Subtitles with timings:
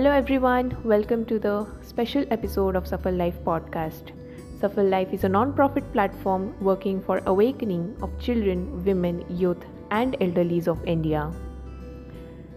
[0.00, 0.74] Hello, everyone.
[0.82, 4.12] Welcome to the special episode of Suffer Life podcast.
[4.58, 10.16] Suffer Life is a non profit platform working for awakening of children, women, youth, and
[10.20, 11.30] elderlies of India.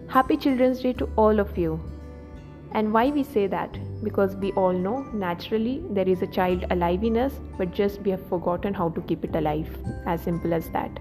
[0.07, 1.81] Happy Children's Day to all of you.
[2.71, 3.77] And why we say that?
[4.05, 8.11] Because we all know naturally there is a child alive in us, but just we
[8.11, 9.77] have forgotten how to keep it alive.
[10.05, 10.97] As simple as that.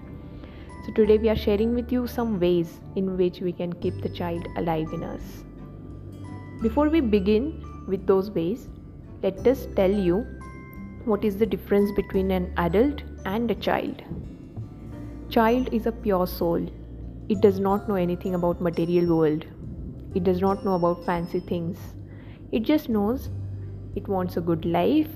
[0.85, 4.09] So, today we are sharing with you some ways in which we can keep the
[4.09, 5.45] child alive in us.
[6.63, 8.69] Before we begin with those ways,
[9.21, 10.25] let us tell you
[11.03, 14.01] what is the difference between an adult and a child.
[15.29, 16.65] Child is a pure soul.
[17.27, 19.45] It does not know anything about material world.
[20.15, 21.77] It does not know about fancy things.
[22.53, 23.29] It just knows
[23.97, 25.09] it wants a good life,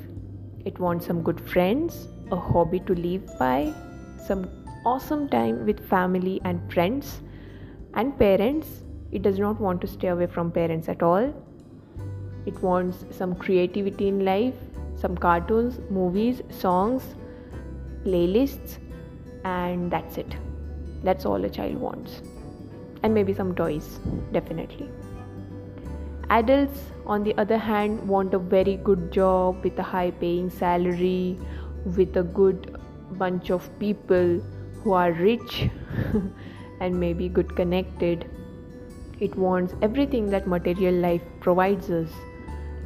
[0.66, 3.74] it wants some good friends, a hobby to live by,
[4.22, 4.50] some
[4.86, 7.22] awesome time with family and friends
[7.94, 8.84] and parents.
[9.14, 11.34] It does not want to stay away from parents at all.
[12.48, 14.55] It wants some creativity in life,
[14.95, 17.03] some cartoons, movies, songs,
[18.05, 18.77] playlists,
[19.43, 20.35] and that's it.
[21.03, 22.21] That's all a child wants.
[23.03, 23.99] And maybe some toys,
[24.31, 24.90] definitely.
[26.29, 31.37] Adults, on the other hand, want a very good job with a high paying salary,
[31.98, 32.79] with a good
[33.12, 34.41] bunch of people
[34.84, 35.70] who are rich
[36.79, 38.25] and maybe good connected.
[39.20, 42.09] It wants everything that material life provides us,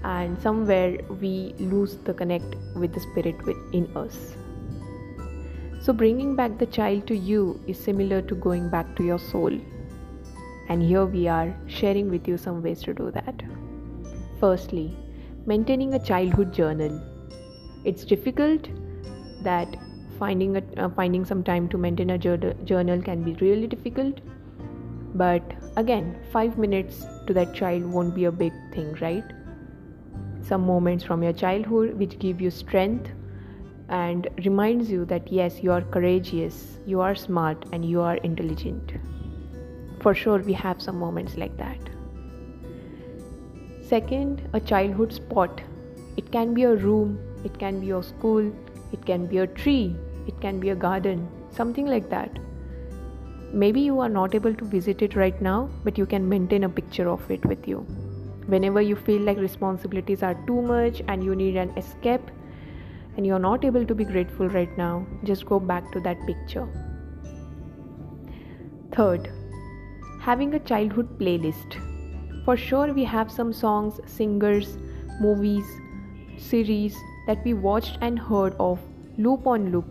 [0.03, 4.35] and somewhere we lose the connect with the spirit within us.
[5.81, 9.52] So, bringing back the child to you is similar to going back to your soul.
[10.69, 13.41] And here we are sharing with you some ways to do that.
[14.39, 14.95] Firstly,
[15.45, 17.02] maintaining a childhood journal.
[17.83, 18.69] It's difficult
[19.44, 19.75] that
[20.19, 24.19] finding a, uh, finding some time to maintain a journal can be really difficult
[25.16, 25.41] but
[25.77, 29.33] again 5 minutes to that child won't be a big thing right
[30.44, 33.12] some moments from your childhood which give you strength
[33.90, 38.94] and reminds you that yes you are courageous you are smart and you are intelligent
[40.00, 41.80] for sure we have some moments like that
[43.88, 45.62] second a childhood spot
[46.18, 48.53] it can be a room it can be your school
[48.94, 49.96] it can be a tree
[50.28, 52.40] it can be a garden, something like that.
[53.53, 56.69] Maybe you are not able to visit it right now, but you can maintain a
[56.69, 57.85] picture of it with you.
[58.47, 62.31] Whenever you feel like responsibilities are too much and you need an escape,
[63.18, 66.68] and you're not able to be grateful right now, just go back to that picture.
[68.91, 69.30] Third,
[70.19, 71.80] having a childhood playlist.
[72.46, 74.78] For sure, we have some songs, singers,
[75.19, 75.66] movies,
[76.38, 76.96] series
[77.28, 78.80] that we watched and heard of
[79.18, 79.85] loop on loop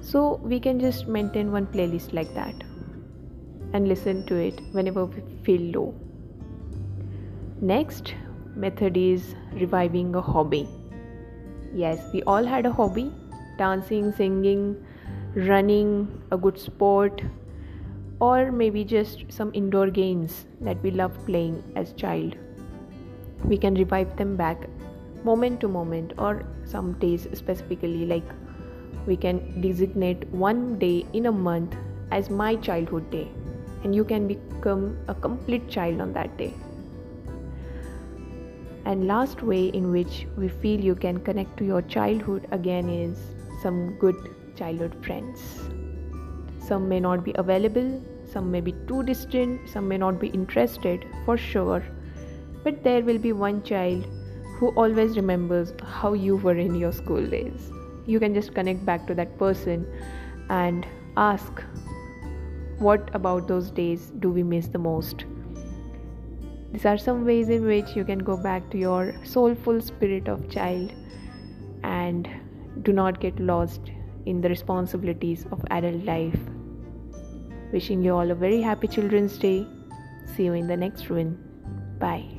[0.00, 2.54] so we can just maintain one playlist like that
[3.72, 5.94] and listen to it whenever we feel low.
[7.68, 8.12] Next
[8.54, 10.68] method is reviving a hobby.
[11.72, 13.10] Yes, we all had a hobby
[13.56, 14.84] dancing, singing,
[15.34, 17.22] running, a good sport,
[18.20, 22.36] or maybe just some indoor games that we loved playing as child.
[23.46, 24.68] We can revive them back
[25.24, 28.36] moment to moment or some days specifically like
[29.06, 31.74] we can designate one day in a month
[32.10, 33.26] as my childhood day
[33.84, 36.52] and you can become a complete child on that day
[38.84, 43.18] and last way in which we feel you can connect to your childhood again is
[43.62, 44.16] some good
[44.56, 45.40] childhood friends.
[46.66, 48.00] Some may not be available
[48.34, 51.82] some may be too distant some may not be interested for sure.
[52.64, 54.06] But there will be one child
[54.56, 57.70] who always remembers how you were in your school days.
[58.06, 59.86] You can just connect back to that person
[60.50, 61.62] and ask
[62.78, 65.24] what about those days do we miss the most
[66.74, 70.50] these are some ways in which you can go back to your soulful spirit of
[70.50, 70.92] child
[71.84, 72.28] and
[72.82, 73.92] do not get lost
[74.26, 76.38] in the responsibilities of adult life.
[77.72, 79.66] Wishing you all a very happy children's day.
[80.36, 81.38] See you in the next one.
[82.00, 82.33] Bye